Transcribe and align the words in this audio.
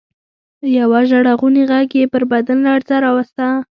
يوه 0.77 0.99
ژړغوني 1.09 1.63
غږ 1.71 1.89
يې 1.99 2.05
پر 2.13 2.23
بدن 2.31 2.57
لړزه 2.67 2.95
راوسته. 3.05 3.45